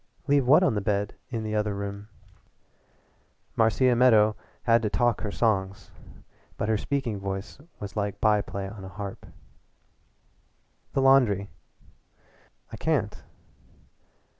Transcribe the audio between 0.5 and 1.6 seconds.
on the bed in the